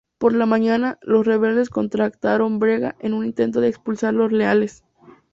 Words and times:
Por 0.17 0.33
la 0.33 0.47
mañana, 0.47 0.97
los 1.03 1.27
rebeldes 1.27 1.69
contraatacaron 1.69 2.57
Brega 2.57 2.95
en 3.01 3.13
un 3.13 3.23
intento 3.23 3.61
de 3.61 3.67
expulsar 3.67 4.15
los 4.15 4.31
leales. 4.31 4.83